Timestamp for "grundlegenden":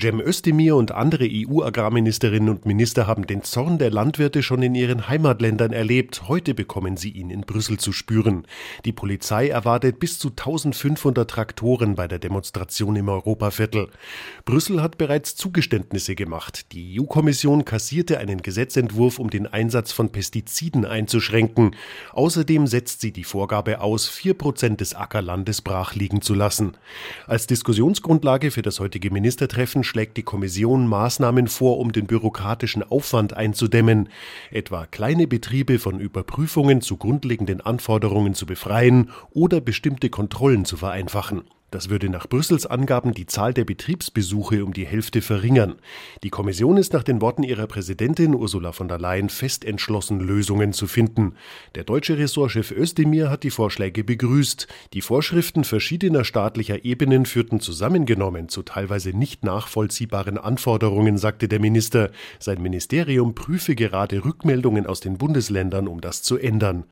36.96-37.60